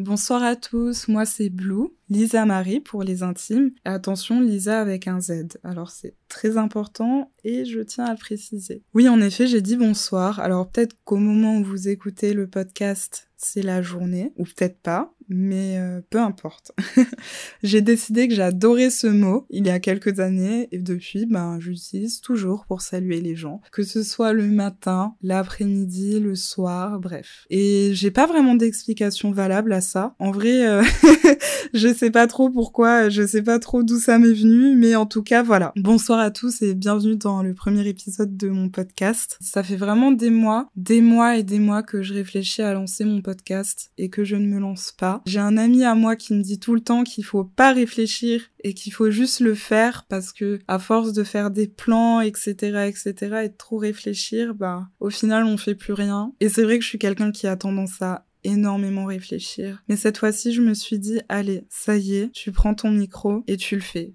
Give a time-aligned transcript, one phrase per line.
[0.00, 3.72] Bonsoir à tous, moi c'est Blue, Lisa Marie pour les intimes.
[3.84, 5.58] Attention, Lisa avec un Z.
[5.62, 8.82] Alors c'est très important et je tiens à le préciser.
[8.94, 10.40] Oui, en effet, j'ai dit bonsoir.
[10.40, 15.12] Alors peut-être qu'au moment où vous écoutez le podcast, c'est la journée, ou peut-être pas,
[15.30, 16.72] mais euh, peu importe.
[17.62, 22.20] j'ai décidé que j'adorais ce mot il y a quelques années et depuis, ben, j'utilise
[22.20, 27.46] toujours pour saluer les gens, que ce soit le matin, l'après-midi, le soir, bref.
[27.48, 30.14] Et j'ai pas vraiment d'explication valable à ça.
[30.18, 30.82] En vrai, euh,
[31.74, 35.06] je sais pas trop pourquoi, je sais pas trop d'où ça m'est venu, mais en
[35.06, 35.72] tout cas, voilà.
[35.76, 39.38] Bonsoir à tous et bienvenue dans le premier épisode de mon podcast.
[39.40, 43.04] Ça fait vraiment des mois, des mois et des mois que je réfléchis à lancer
[43.04, 45.19] mon podcast et que je ne me lance pas.
[45.26, 48.42] J'ai un ami à moi qui me dit tout le temps qu'il faut pas réfléchir
[48.62, 52.88] et qu'il faut juste le faire parce que à force de faire des plans, etc.,
[52.88, 56.32] etc., et de trop réfléchir, bah, au final, on fait plus rien.
[56.40, 59.82] Et c'est vrai que je suis quelqu'un qui a tendance à énormément réfléchir.
[59.88, 63.42] Mais cette fois-ci, je me suis dit, allez, ça y est, tu prends ton micro
[63.46, 64.14] et tu le fais.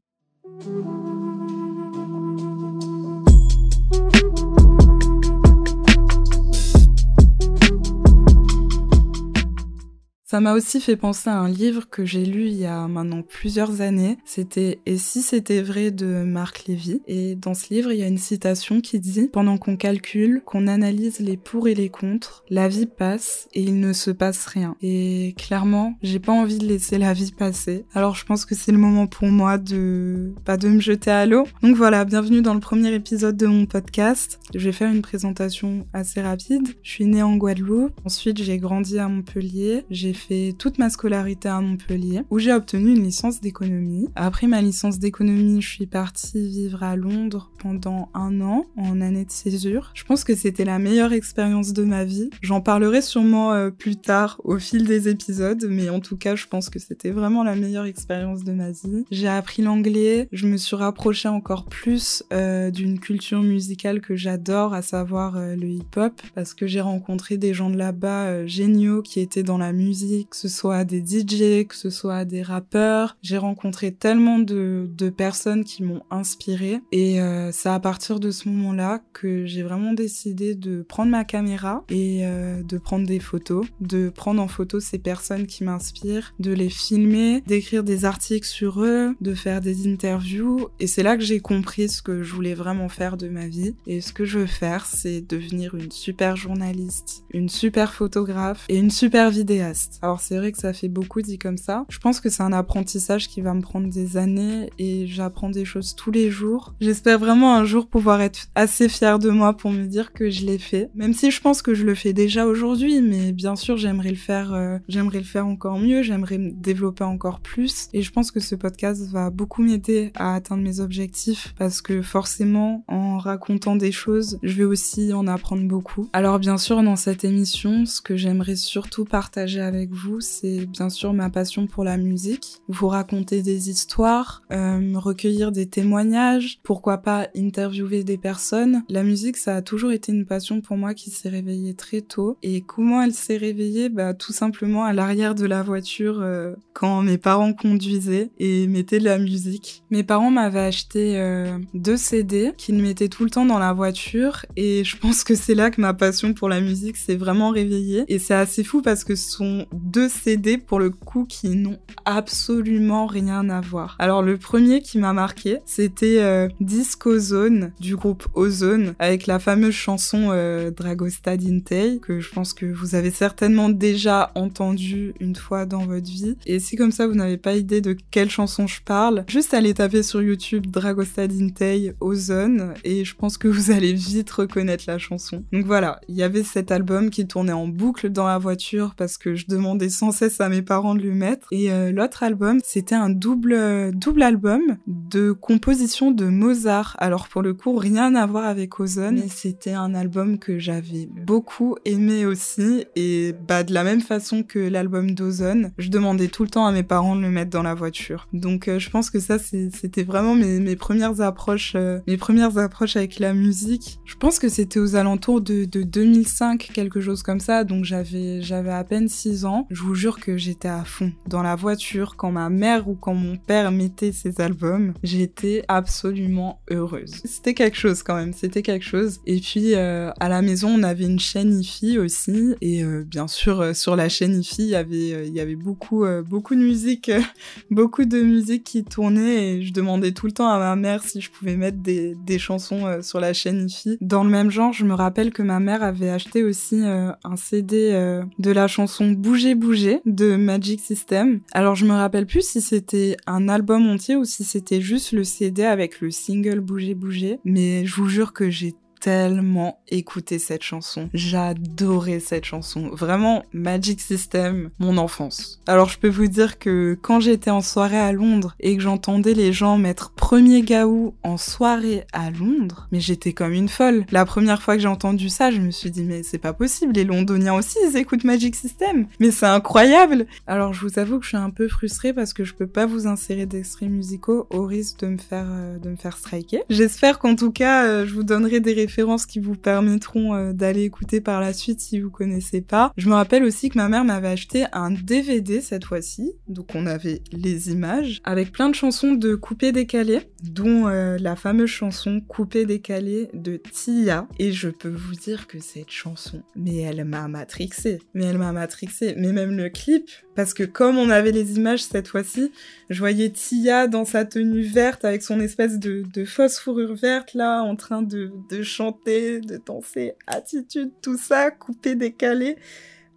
[10.35, 13.21] Ça m'a aussi fait penser à un livre que j'ai lu il y a maintenant
[13.21, 14.17] plusieurs années.
[14.25, 15.91] C'était Et si c'était vrai?
[15.91, 17.01] de Marc Lévy.
[17.07, 20.67] Et dans ce livre, il y a une citation qui dit Pendant qu'on calcule, qu'on
[20.67, 24.75] analyse les pour et les contre, la vie passe et il ne se passe rien.
[24.81, 27.85] Et clairement, j'ai pas envie de laisser la vie passer.
[27.93, 31.25] Alors je pense que c'est le moment pour moi de pas de me jeter à
[31.25, 31.45] l'eau.
[31.61, 34.39] Donc voilà, bienvenue dans le premier épisode de mon podcast.
[34.53, 36.67] Je vais faire une présentation assez rapide.
[36.83, 37.93] Je suis née en Guadeloupe.
[38.03, 39.85] Ensuite, j'ai grandi à Montpellier.
[39.89, 44.07] J'ai fait toute ma scolarité à Montpellier, où j'ai obtenu une licence d'économie.
[44.15, 49.25] Après ma licence d'économie, je suis partie vivre à Londres pendant un an, en année
[49.25, 49.91] de césure.
[49.93, 52.29] Je pense que c'était la meilleure expérience de ma vie.
[52.41, 56.47] J'en parlerai sûrement euh, plus tard au fil des épisodes, mais en tout cas, je
[56.47, 59.05] pense que c'était vraiment la meilleure expérience de ma vie.
[59.11, 64.73] J'ai appris l'anglais, je me suis rapprochée encore plus euh, d'une culture musicale que j'adore,
[64.73, 69.19] à savoir euh, le hip-hop, parce que j'ai rencontré des gens de là-bas géniaux qui
[69.19, 73.17] étaient dans la musique que ce soit des DJ, que ce soit des rappeurs.
[73.21, 78.49] J'ai rencontré tellement de, personnes qui m'ont inspiré et euh, c'est à partir de ce
[78.49, 83.65] moment-là que j'ai vraiment décidé de prendre ma caméra et euh, de prendre des photos,
[83.81, 88.81] de prendre en photo ces personnes qui m'inspirent, de les filmer, d'écrire des articles sur
[88.83, 92.55] eux, de faire des interviews et c'est là que j'ai compris ce que je voulais
[92.55, 96.35] vraiment faire de ma vie et ce que je veux faire c'est devenir une super
[96.35, 99.94] journaliste, une super photographe et une super vidéaste.
[100.01, 101.85] Alors c'est vrai que ça fait beaucoup dit comme ça.
[101.89, 105.65] Je pense que c'est un apprentissage qui va me prendre des années et j'apprends des
[105.65, 106.73] choses tous les jours.
[106.79, 110.45] J'espère vraiment un jour pouvoir être assez fière de moi pour me dire que je
[110.45, 110.89] l'ai fait.
[110.95, 114.15] Même si je pense que je le fais déjà aujourd'hui, mais bien sûr j'aimerais le
[114.15, 117.89] faire, euh, j'aimerais le faire encore mieux, j'aimerais me développer encore plus.
[117.93, 122.01] Et je pense que ce podcast va beaucoup m'aider à atteindre mes objectifs parce que
[122.01, 126.09] forcément en racontant des choses, je vais aussi en apprendre beaucoup.
[126.13, 130.89] Alors bien sûr dans cette émission, ce que j'aimerais surtout partager avec vous, c'est bien
[130.89, 132.61] sûr ma passion pour la musique.
[132.67, 138.83] Vous raconter des histoires, euh, recueillir des témoignages, pourquoi pas interviewer des personnes.
[138.89, 142.37] La musique, ça a toujours été une passion pour moi qui s'est réveillée très tôt.
[142.43, 143.89] Et comment elle s'est réveillée?
[143.89, 148.99] Bah tout simplement à l'arrière de la voiture euh, quand mes parents conduisaient et mettaient
[148.99, 149.83] de la musique.
[149.89, 154.45] Mes parents m'avaient acheté euh, deux CD qu'ils mettaient tout le temps dans la voiture
[154.55, 158.03] et je pense que c'est là que ma passion pour la musique s'est vraiment réveillée.
[158.07, 161.79] Et c'est assez fou parce que ce sont deux CD pour le coup qui n'ont
[162.05, 163.95] absolument rien à voir.
[163.99, 169.39] Alors le premier qui m'a marqué, c'était euh, Disco Zone du groupe Ozone avec la
[169.39, 175.35] fameuse chanson euh, Dragostad Intei que je pense que vous avez certainement déjà entendu une
[175.35, 176.37] fois dans votre vie.
[176.45, 179.73] Et si comme ça vous n'avez pas idée de quelle chanson je parle, juste allez
[179.73, 184.97] taper sur YouTube Dragostad Intei Ozone et je pense que vous allez vite reconnaître la
[184.97, 185.43] chanson.
[185.51, 189.17] Donc voilà, il y avait cet album qui tournait en boucle dans la voiture parce
[189.17, 191.47] que je demande demandais sans cesse à mes parents de le mettre.
[191.51, 196.95] Et euh, l'autre album, c'était un double, double album de composition de Mozart.
[196.99, 201.09] Alors pour le coup, rien à voir avec Ozone, mais c'était un album que j'avais
[201.25, 202.85] beaucoup aimé aussi.
[202.95, 206.71] Et bah de la même façon que l'album d'Ozone, je demandais tout le temps à
[206.71, 208.27] mes parents de le mettre dans la voiture.
[208.33, 212.59] Donc euh, je pense que ça, c'était vraiment mes, mes, premières approches, euh, mes premières
[212.59, 213.99] approches avec la musique.
[214.05, 217.63] Je pense que c'était aux alentours de, de 2005, quelque chose comme ça.
[217.63, 221.11] Donc j'avais, j'avais à peine 6 ans je vous jure que j'étais à fond.
[221.27, 226.61] Dans la voiture, quand ma mère ou quand mon père mettait ses albums, j'étais absolument
[226.69, 227.21] heureuse.
[227.25, 229.19] C'était quelque chose quand même, c'était quelque chose.
[229.25, 232.55] Et puis euh, à la maison, on avait une chaîne IFI aussi.
[232.61, 236.05] Et euh, bien sûr, euh, sur la chaîne IFI, il y avait, y avait beaucoup,
[236.27, 237.11] beaucoup de musique,
[237.71, 239.55] beaucoup de musique qui tournait.
[239.55, 242.39] Et je demandais tout le temps à ma mère si je pouvais mettre des, des
[242.39, 243.97] chansons sur la chaîne IFI.
[244.01, 247.91] Dans le même genre, je me rappelle que ma mère avait acheté aussi un CD
[248.39, 251.41] de la chanson Bouger Bouger de Magic System.
[251.51, 255.23] Alors je me rappelle plus si c'était un album entier ou si c'était juste le
[255.23, 258.73] CD avec le single Bouger Bouger, mais je vous jure que j'ai
[259.05, 261.11] tellement écouté cette chanson.
[261.13, 262.89] J'adorais cette chanson.
[262.91, 265.61] Vraiment, Magic System, mon enfance.
[265.67, 269.35] Alors je peux vous dire que quand j'étais en soirée à Londres et que j'entendais
[269.35, 274.07] les gens mettre premier gaou en soirée à Londres, mais j'étais comme une folle.
[274.09, 276.93] La première fois que j'ai entendu ça, je me suis dit mais c'est pas possible,
[276.93, 279.05] les Londoniens aussi ils écoutent Magic System.
[279.19, 280.25] Mais c'est incroyable.
[280.47, 282.87] Alors je vous avoue que je suis un peu frustrée parce que je peux pas
[282.87, 286.63] vous insérer d'extraits musicaux au risque de me faire euh, de me faire striker.
[286.71, 288.94] J'espère qu'en tout cas euh, je vous donnerai des références
[289.27, 292.91] qui vous permettront euh, d'aller écouter par la suite si vous connaissez pas.
[292.97, 296.85] Je me rappelle aussi que ma mère m'avait acheté un DVD cette fois-ci, donc on
[296.85, 302.21] avait les images avec plein de chansons de coupé décalé, dont euh, la fameuse chanson
[302.27, 304.27] Coupé décalé de Tia.
[304.39, 308.51] Et je peux vous dire que cette chanson, mais elle m'a matrixé, mais elle m'a
[308.51, 312.51] matrixé, mais même le clip, parce que comme on avait les images cette fois-ci,
[312.89, 317.33] je voyais Tia dans sa tenue verte avec son espèce de, de fausse fourrure verte
[317.33, 318.31] là, en train de
[318.63, 322.57] chanter de danser, attitude, tout ça, coupé, décalé.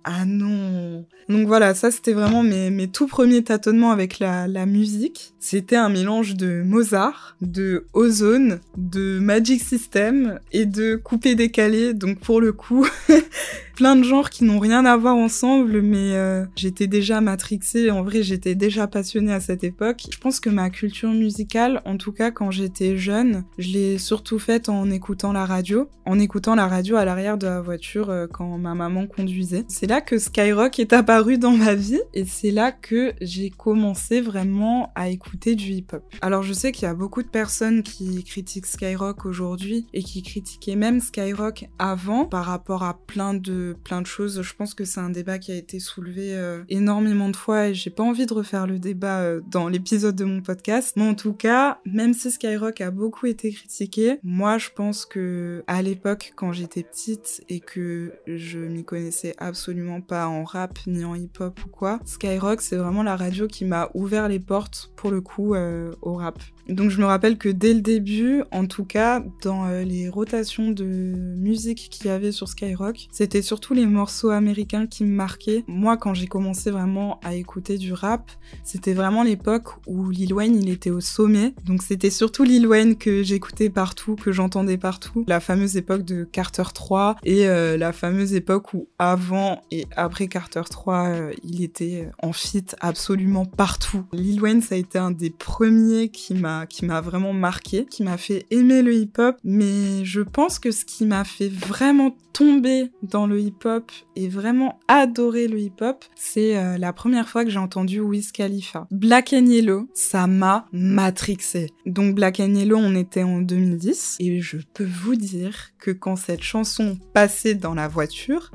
[0.04, 4.64] Ah non Donc voilà, ça c'était vraiment mes, mes tout premiers tâtonnements avec la, la
[4.64, 5.34] musique.
[5.38, 11.92] C'était un mélange de Mozart, de Ozone, de Magic System et de coupé décalé.
[11.92, 12.86] Donc pour le coup,
[13.78, 17.92] plein de genres qui n'ont rien à voir ensemble, mais euh, j'étais déjà matrixée.
[17.92, 20.02] En vrai, j'étais déjà passionnée à cette époque.
[20.10, 24.40] Je pense que ma culture musicale, en tout cas quand j'étais jeune, je l'ai surtout
[24.40, 28.26] faite en écoutant la radio, en écoutant la radio à l'arrière de la voiture euh,
[28.26, 29.64] quand ma maman conduisait.
[29.68, 34.20] C'est là que Skyrock est apparu dans ma vie et c'est là que j'ai commencé
[34.20, 36.02] vraiment à écouter du hip-hop.
[36.20, 40.24] Alors je sais qu'il y a beaucoup de personnes qui critiquent Skyrock aujourd'hui et qui
[40.24, 43.34] critiquaient même Skyrock avant par rapport à plein
[43.72, 44.42] plein de choses.
[44.42, 47.74] Je pense que c'est un débat qui a été soulevé euh, énormément de fois et
[47.74, 50.94] j'ai pas envie de refaire le débat euh, dans l'épisode de mon podcast.
[50.96, 55.62] Mais en tout cas, même si Skyrock a beaucoup été critiqué, moi je pense que
[55.66, 61.04] à l'époque quand j'étais petite et que je m'y connaissais absolument pas en rap ni
[61.04, 65.10] en hip-hop ou quoi, Skyrock c'est vraiment la radio qui m'a ouvert les portes pour
[65.10, 66.38] le coup euh, au rap.
[66.68, 70.70] Donc je me rappelle que dès le début, en tout cas, dans euh, les rotations
[70.70, 75.64] de musique qu'il y avait sur Skyrock, c'était surtout les morceaux américains qui me marquaient.
[75.66, 78.30] Moi, quand j'ai commencé vraiment à écouter du rap,
[78.64, 81.54] c'était vraiment l'époque où Lil Wayne, il était au sommet.
[81.64, 85.24] Donc c'était surtout Lil Wayne que j'écoutais partout, que j'entendais partout.
[85.26, 90.28] La fameuse époque de Carter 3 et euh, la fameuse époque où avant et après
[90.28, 94.04] Carter 3, euh, il était en fit absolument partout.
[94.12, 98.02] Lil Wayne, ça a été un des premiers qui m'a qui m'a vraiment marqué, qui
[98.02, 99.36] m'a fait aimer le hip-hop.
[99.44, 104.78] Mais je pense que ce qui m'a fait vraiment tomber dans le hip-hop et vraiment
[104.86, 108.86] adorer le hip-hop, c'est euh, la première fois que j'ai entendu Wiz Khalifa.
[108.90, 111.70] Black and Yellow, ça m'a matrixé.
[111.86, 116.16] Donc Black and Yellow, on était en 2010 et je peux vous dire que quand
[116.16, 118.52] cette chanson passait dans la voiture,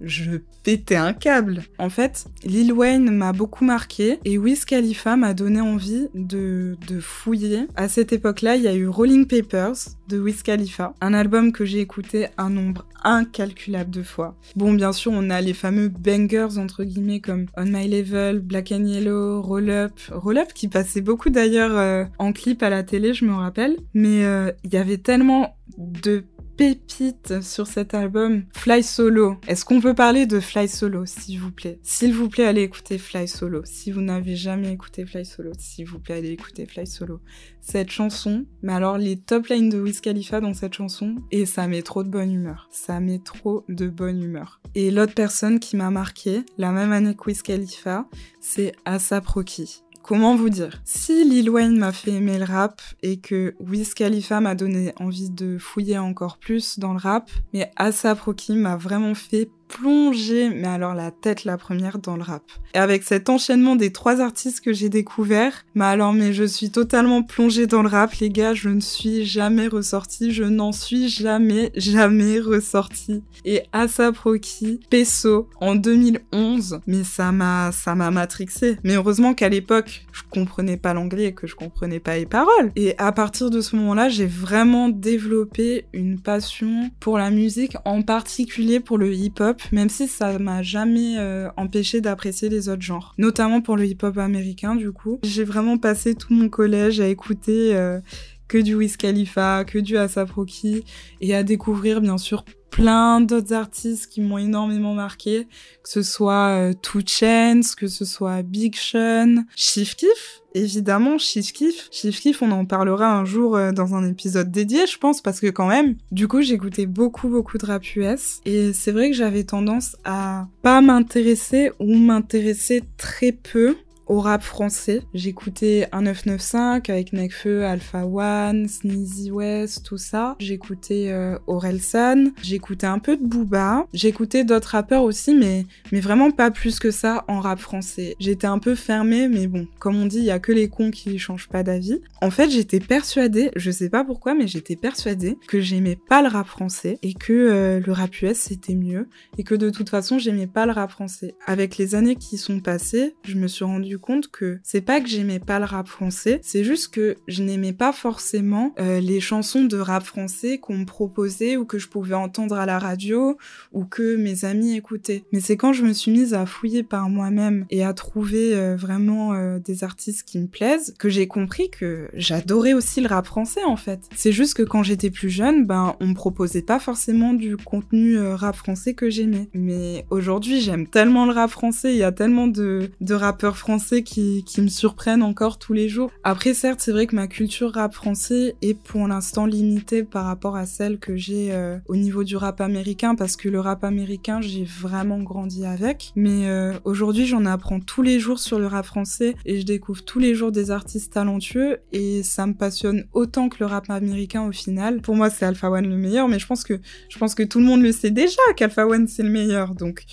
[0.00, 1.62] je pétais un câble.
[1.78, 7.00] En fait, Lil Wayne m'a beaucoup marqué et Wiz Khalifa m'a donné envie de, de
[7.00, 7.66] fouiller.
[7.76, 9.76] À cette époque-là, il y a eu Rolling Papers
[10.08, 14.36] de Wiz Khalifa, un album que j'ai écouté un nombre incalculable de fois.
[14.56, 18.72] Bon, bien sûr, on a les fameux bangers entre guillemets comme On My Level, Black
[18.72, 22.82] and Yellow, Roll Up, Roll Up qui passait beaucoup d'ailleurs euh, en clip à la
[22.82, 23.76] télé, je me rappelle.
[23.94, 26.24] Mais euh, il y avait tellement de
[26.58, 29.36] pépite sur cet album, Fly Solo.
[29.46, 31.78] Est-ce qu'on peut parler de Fly Solo, s'il vous plaît?
[31.84, 33.62] S'il vous plaît, allez écouter Fly Solo.
[33.64, 37.20] Si vous n'avez jamais écouté Fly Solo, s'il vous plaît, allez écouter Fly Solo.
[37.60, 41.68] Cette chanson, mais alors les top lines de Wiz Khalifa dans cette chanson, et ça
[41.68, 42.68] met trop de bonne humeur.
[42.72, 44.60] Ça met trop de bonne humeur.
[44.74, 48.08] Et l'autre personne qui m'a marqué, la même année que Wiz Khalifa,
[48.40, 49.84] c'est Asap Rocky.
[50.02, 50.80] Comment vous dire?
[50.84, 55.28] Si Lil Wayne m'a fait aimer le rap et que Wiz Khalifa m'a donné envie
[55.28, 60.66] de fouiller encore plus dans le rap, mais ASAP Rocky m'a vraiment fait plongée, mais
[60.66, 62.42] alors la tête la première dans le rap.
[62.74, 66.70] Et avec cet enchaînement des trois artistes que j'ai découverts, mais alors mais je suis
[66.70, 71.08] totalement plongée dans le rap, les gars, je ne suis jamais ressortie, je n'en suis
[71.08, 73.22] jamais, jamais ressortie.
[73.44, 78.78] Et Asap Rocky, Peso, en 2011, mais ça m'a, ça m'a matrixé.
[78.84, 82.72] Mais heureusement qu'à l'époque, je comprenais pas l'anglais et que je comprenais pas les paroles.
[82.76, 88.02] Et à partir de ce moment-là, j'ai vraiment développé une passion pour la musique, en
[88.02, 93.14] particulier pour le hip-hop, même si ça m'a jamais euh, empêché d'apprécier les autres genres.
[93.18, 95.18] Notamment pour le hip-hop américain, du coup.
[95.22, 98.00] J'ai vraiment passé tout mon collège à écouter euh,
[98.48, 100.84] que du Wiz Khalifa, que du Asap Rocky,
[101.20, 105.46] et à découvrir, bien sûr, plein d'autres artistes qui m'ont énormément marqué,
[105.82, 111.88] que ce soit euh, Two que ce soit Big Sean, Chief Keef, évidemment Chief Keef.
[111.90, 115.40] Chief Keef, on en parlera un jour euh, dans un épisode dédié, je pense, parce
[115.40, 119.16] que quand même, du coup, j'écoutais beaucoup, beaucoup de rap US, et c'est vrai que
[119.16, 123.76] j'avais tendance à pas m'intéresser ou m'intéresser très peu
[124.08, 125.02] au rap français.
[125.14, 130.36] J'écoutais 1995 avec Nekfeu, Alpha One, Sneezy West, tout ça.
[130.38, 136.30] J'écoutais euh, Orelsan, j'écoutais un peu de Booba, j'écoutais d'autres rappeurs aussi, mais, mais vraiment
[136.30, 138.16] pas plus que ça en rap français.
[138.18, 140.90] J'étais un peu fermée, mais bon, comme on dit, il y a que les cons
[140.90, 142.00] qui changent pas d'avis.
[142.20, 146.28] En fait, j'étais persuadée, je sais pas pourquoi, mais j'étais persuadée que j'aimais pas le
[146.28, 150.18] rap français et que euh, le rap US c'était mieux et que de toute façon
[150.18, 151.34] j'aimais pas le rap français.
[151.46, 155.08] Avec les années qui sont passées, je me suis rendu compte que c'est pas que
[155.08, 159.64] j'aimais pas le rap français, c'est juste que je n'aimais pas forcément euh, les chansons
[159.64, 163.36] de rap français qu'on me proposait ou que je pouvais entendre à la radio
[163.72, 165.24] ou que mes amis écoutaient.
[165.32, 168.76] Mais c'est quand je me suis mise à fouiller par moi-même et à trouver euh,
[168.76, 173.26] vraiment euh, des artistes qui me plaisent que j'ai compris que j'adorais aussi le rap
[173.26, 174.00] français en fait.
[174.14, 178.18] C'est juste que quand j'étais plus jeune, ben on me proposait pas forcément du contenu
[178.18, 179.48] rap français que j'aimais.
[179.54, 183.87] Mais aujourd'hui, j'aime tellement le rap français, il y a tellement de, de rappeurs français
[183.96, 186.10] qui, me surprennent encore tous les jours.
[186.24, 190.56] Après, certes, c'est vrai que ma culture rap français est pour l'instant limitée par rapport
[190.56, 194.40] à celle que j'ai euh, au niveau du rap américain, parce que le rap américain,
[194.40, 196.12] j'ai vraiment grandi avec.
[196.16, 200.04] Mais euh, aujourd'hui, j'en apprends tous les jours sur le rap français et je découvre
[200.04, 204.42] tous les jours des artistes talentueux et ça me passionne autant que le rap américain
[204.46, 205.00] au final.
[205.00, 207.58] Pour moi, c'est Alpha One le meilleur, mais je pense que je pense que tout
[207.58, 209.74] le monde le sait déjà qu'Alpha One c'est le meilleur.
[209.74, 210.04] Donc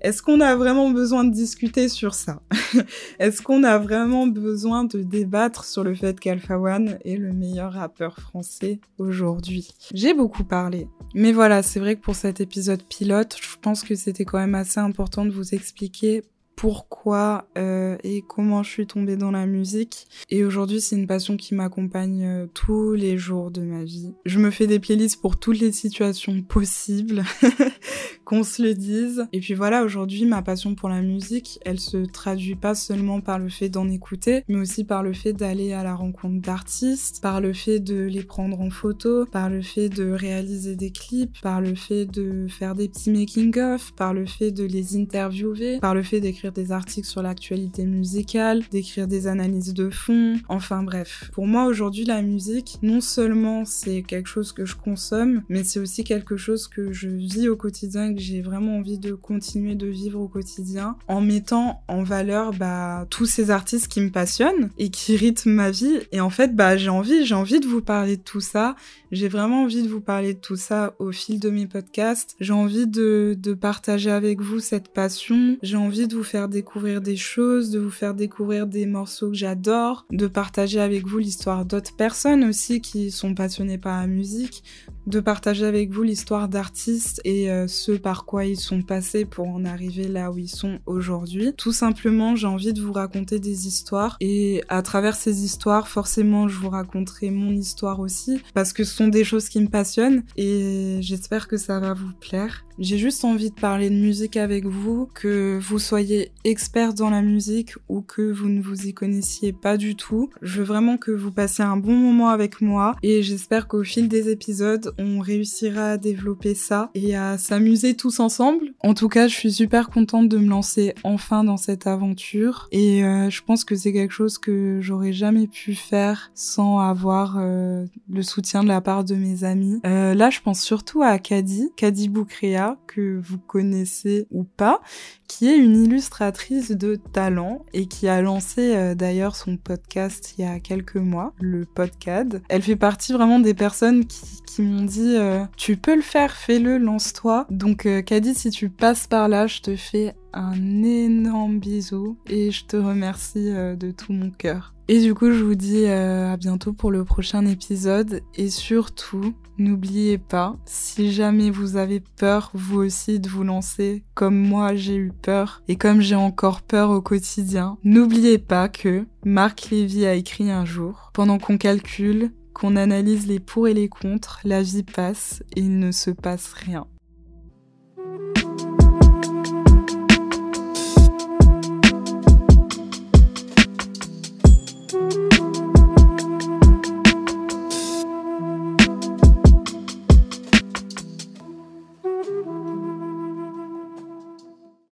[0.00, 2.42] est-ce qu'on a vraiment besoin de discuter sur ça?
[3.18, 7.72] Est-ce qu'on a vraiment besoin de débattre sur le fait qu'Alpha One est le meilleur
[7.72, 9.74] rappeur français aujourd'hui?
[9.94, 10.88] J'ai beaucoup parlé.
[11.14, 14.54] Mais voilà, c'est vrai que pour cet épisode pilote, je pense que c'était quand même
[14.54, 16.22] assez important de vous expliquer
[16.56, 20.08] pourquoi euh, et comment je suis tombée dans la musique.
[20.30, 24.14] Et aujourd'hui, c'est une passion qui m'accompagne euh, tous les jours de ma vie.
[24.24, 27.22] Je me fais des playlists pour toutes les situations possibles,
[28.24, 29.26] qu'on se le dise.
[29.32, 33.38] Et puis voilà, aujourd'hui, ma passion pour la musique, elle se traduit pas seulement par
[33.38, 37.40] le fait d'en écouter, mais aussi par le fait d'aller à la rencontre d'artistes, par
[37.40, 41.60] le fait de les prendre en photo, par le fait de réaliser des clips, par
[41.60, 46.02] le fait de faire des petits making-of, par le fait de les interviewer, par le
[46.02, 51.30] fait d'écrire des articles sur l'actualité musicale, d'écrire des analyses de fond, enfin bref.
[51.32, 55.80] Pour moi aujourd'hui la musique, non seulement c'est quelque chose que je consomme, mais c'est
[55.80, 59.86] aussi quelque chose que je vis au quotidien, que j'ai vraiment envie de continuer de
[59.86, 64.90] vivre au quotidien, en mettant en valeur bah, tous ces artistes qui me passionnent et
[64.90, 66.00] qui rythment ma vie.
[66.12, 68.76] Et en fait, bah, j'ai envie, j'ai envie de vous parler de tout ça.
[69.12, 72.36] J'ai vraiment envie de vous parler de tout ça au fil de mes podcasts.
[72.40, 75.56] J'ai envie de, de partager avec vous cette passion.
[75.62, 79.36] J'ai envie de vous faire découvrir des choses, de vous faire découvrir des morceaux que
[79.36, 84.62] j'adore, de partager avec vous l'histoire d'autres personnes aussi qui sont passionnées par la musique,
[85.06, 89.48] de partager avec vous l'histoire d'artistes et euh, ce par quoi ils sont passés pour
[89.48, 91.52] en arriver là où ils sont aujourd'hui.
[91.56, 96.48] Tout simplement, j'ai envie de vous raconter des histoires et à travers ces histoires, forcément,
[96.48, 100.24] je vous raconterai mon histoire aussi parce que ce sont des choses qui me passionnent
[100.36, 102.65] et j'espère que ça va vous plaire.
[102.78, 107.22] J'ai juste envie de parler de musique avec vous, que vous soyez expert dans la
[107.22, 110.28] musique ou que vous ne vous y connaissiez pas du tout.
[110.42, 114.08] Je veux vraiment que vous passiez un bon moment avec moi et j'espère qu'au fil
[114.08, 118.74] des épisodes, on réussira à développer ça et à s'amuser tous ensemble.
[118.80, 123.04] En tout cas, je suis super contente de me lancer enfin dans cette aventure et
[123.04, 127.86] euh, je pense que c'est quelque chose que j'aurais jamais pu faire sans avoir euh,
[128.10, 129.80] le soutien de la part de mes amis.
[129.86, 134.80] Euh, là, je pense surtout à Kadi, Kadi Boukrea Que vous connaissez ou pas,
[135.28, 140.44] qui est une illustratrice de talent et qui a lancé euh, d'ailleurs son podcast il
[140.44, 142.40] y a quelques mois, le podcast.
[142.48, 146.78] Elle fait partie vraiment des personnes qui, m'ont dit euh, tu peux le faire, fais-le,
[146.78, 147.46] lance-toi.
[147.50, 152.50] Donc euh, Caddy, si tu passes par là, je te fais un énorme bisou et
[152.50, 154.74] je te remercie de tout mon cœur.
[154.88, 160.16] Et du coup, je vous dis à bientôt pour le prochain épisode et surtout, n'oubliez
[160.16, 165.10] pas, si jamais vous avez peur vous aussi de vous lancer comme moi j'ai eu
[165.10, 170.52] peur et comme j'ai encore peur au quotidien, n'oubliez pas que Marc Lévy a écrit
[170.52, 175.42] un jour, pendant qu'on calcule, qu'on analyse les pour et les contre, la vie passe
[175.56, 176.86] et il ne se passe rien.